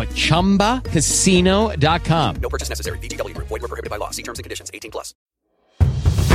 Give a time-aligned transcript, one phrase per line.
[0.00, 2.34] at ChumbaCasino.com.
[2.40, 2.98] No purchase necessary.
[3.00, 3.36] VGW.
[3.36, 4.10] Void were prohibited by law.
[4.10, 4.70] See terms and conditions.
[4.72, 5.12] 18 plus.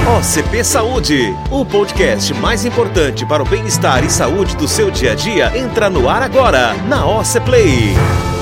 [0.05, 5.15] OCP Saúde, o podcast mais importante para o bem-estar e saúde do seu dia a
[5.15, 8.32] dia, entra no ar agora, na OC Play.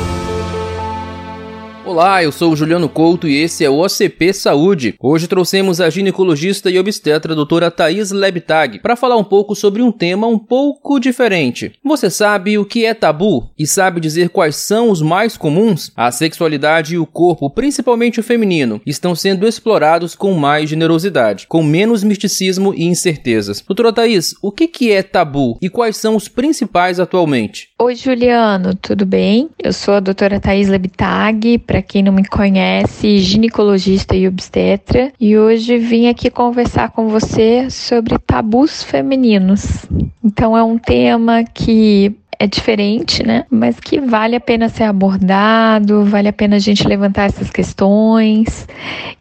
[1.92, 4.96] Olá, eu sou o Juliano Couto e esse é o OCP Saúde.
[4.98, 9.92] Hoje trouxemos a ginecologista e obstetra doutora Thais Lebtag para falar um pouco sobre um
[9.92, 11.74] tema um pouco diferente.
[11.84, 15.92] Você sabe o que é tabu e sabe dizer quais são os mais comuns?
[15.94, 21.62] A sexualidade e o corpo, principalmente o feminino, estão sendo explorados com mais generosidade, com
[21.62, 23.62] menos misticismo e incertezas.
[23.68, 27.68] Doutora Thais, o que, que é tabu e quais são os principais atualmente?
[27.84, 29.50] Oi, Juliano, tudo bem?
[29.58, 35.36] Eu sou a doutora Thais Lebtag para quem não me conhece, ginecologista e obstetra, e
[35.36, 39.88] hoje vim aqui conversar com você sobre tabus femininos.
[40.24, 43.46] Então é um tema que é diferente, né?
[43.52, 48.68] Mas que vale a pena ser abordado, vale a pena a gente levantar essas questões.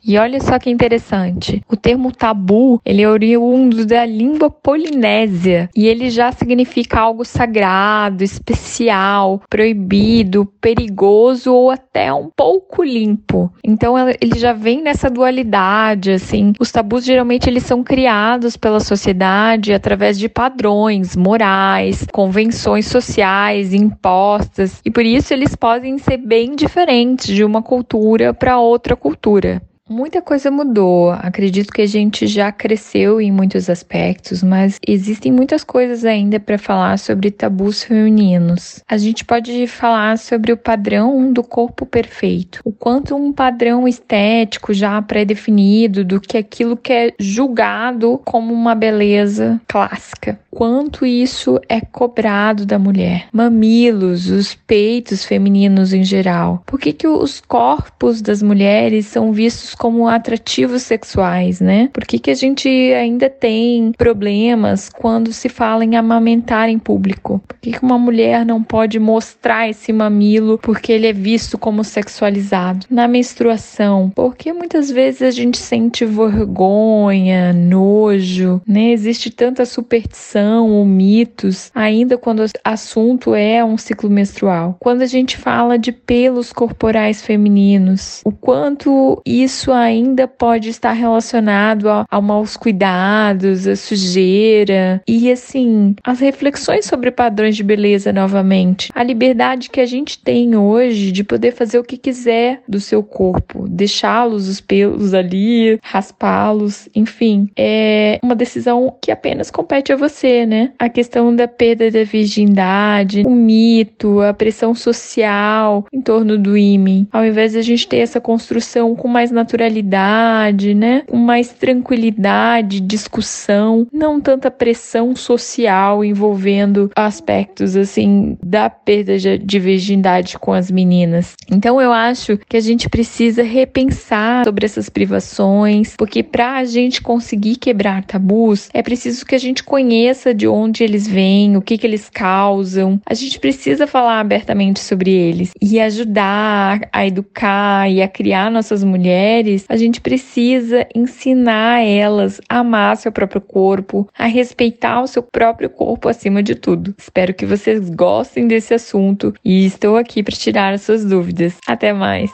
[0.02, 5.86] E olha só que interessante, o termo tabu, ele é oriundo da língua polinésia e
[5.86, 13.52] ele já significa algo sagrado, especial, proibido, perigoso ou até um pouco limpo.
[13.62, 16.54] Então ele já vem nessa dualidade, assim.
[16.58, 23.74] Os tabus geralmente eles são criados pela sociedade através de padrões morais, convenções sociais sociais
[23.74, 29.60] impostas e por isso eles podem ser bem diferentes de uma cultura para outra cultura.
[29.90, 31.10] Muita coisa mudou.
[31.10, 36.56] Acredito que a gente já cresceu em muitos aspectos, mas existem muitas coisas ainda para
[36.56, 38.80] falar sobre tabus femininos.
[38.88, 44.72] A gente pode falar sobre o padrão do corpo perfeito, o quanto um padrão estético
[44.72, 50.38] já pré-definido do que aquilo que é julgado como uma beleza clássica.
[50.52, 53.26] Quanto isso é cobrado da mulher.
[53.32, 56.62] Mamilos, os peitos femininos em geral.
[56.64, 61.88] Por que, que os corpos das mulheres são vistos como atrativos sexuais, né?
[61.90, 67.40] Por que, que a gente ainda tem problemas quando se fala em amamentar em público?
[67.48, 71.82] Por que, que uma mulher não pode mostrar esse mamilo porque ele é visto como
[71.82, 72.84] sexualizado?
[72.90, 78.90] Na menstruação, porque muitas vezes a gente sente vergonha, nojo, né?
[78.90, 84.76] Existe tanta superstição ou mitos, ainda quando o assunto é um ciclo menstrual.
[84.78, 90.92] Quando a gente fala de pelos corporais femininos, o quanto isso isso ainda pode estar
[90.92, 98.12] relacionado a, a maus cuidados, a sujeira e assim, as reflexões sobre padrões de beleza
[98.12, 98.90] novamente.
[98.94, 103.02] A liberdade que a gente tem hoje de poder fazer o que quiser do seu
[103.02, 110.46] corpo, deixá-los os pelos ali, raspá-los, enfim, é uma decisão que apenas compete a você,
[110.46, 110.72] né?
[110.78, 117.06] A questão da perda da virgindade, o mito, a pressão social em torno do ímã.
[117.12, 121.02] Ao invés de a gente ter essa construção com mais naturalidade naturalidade, né?
[121.06, 130.38] Com mais tranquilidade, discussão, não tanta pressão social envolvendo aspectos assim da perda de virgindade
[130.38, 131.34] com as meninas.
[131.50, 137.02] Então eu acho que a gente precisa repensar sobre essas privações, porque para a gente
[137.02, 141.76] conseguir quebrar tabus, é preciso que a gente conheça de onde eles vêm, o que
[141.76, 143.00] que eles causam.
[143.04, 148.82] A gente precisa falar abertamente sobre eles e ajudar a educar e a criar nossas
[148.82, 149.10] mulheres
[149.40, 155.22] mulheres, a gente precisa ensinar elas a amar seu próprio corpo, a respeitar o seu
[155.22, 156.94] próprio corpo acima de tudo.
[156.98, 161.56] Espero que vocês gostem desse assunto e estou aqui para tirar as suas dúvidas.
[161.66, 162.30] Até mais!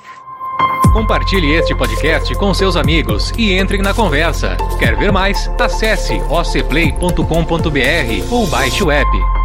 [0.92, 4.56] Compartilhe este podcast com seus amigos e entrem na conversa.
[4.78, 5.50] Quer ver mais?
[5.60, 9.35] Acesse ocplay.com.br ou baixe o app.